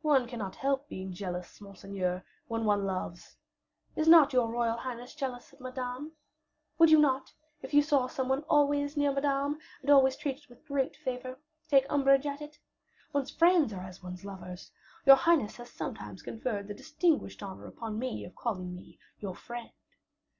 "One 0.00 0.26
cannot 0.26 0.56
help 0.56 0.88
being 0.88 1.12
jealous, 1.12 1.60
monseigneur, 1.60 2.24
when 2.48 2.64
one 2.64 2.84
loves. 2.84 3.36
Is 3.94 4.08
not 4.08 4.32
your 4.32 4.50
royal 4.50 4.76
highness 4.78 5.14
jealous 5.14 5.52
of 5.52 5.60
Madame? 5.60 6.14
Would 6.78 6.90
you 6.90 6.98
not, 6.98 7.32
if 7.60 7.72
you 7.72 7.80
saw 7.80 8.08
some 8.08 8.28
one 8.28 8.42
always 8.48 8.96
near 8.96 9.12
Madame, 9.12 9.60
and 9.80 9.88
always 9.90 10.16
treated 10.16 10.48
with 10.48 10.66
great 10.66 10.96
favor, 10.96 11.38
take 11.68 11.86
umbrage 11.88 12.26
at 12.26 12.42
it? 12.42 12.58
One's 13.12 13.30
friends 13.30 13.72
are 13.72 13.84
as 13.86 14.02
one's 14.02 14.24
lovers. 14.24 14.72
Your 15.06 15.14
highness 15.14 15.58
has 15.58 15.70
sometimes 15.70 16.22
conferred 16.22 16.66
the 16.66 16.74
distinguished 16.74 17.40
honor 17.40 17.66
upon 17.68 18.00
me 18.00 18.24
of 18.24 18.34
calling 18.34 18.74
me 18.74 18.98
your 19.20 19.36
friend." 19.36 19.70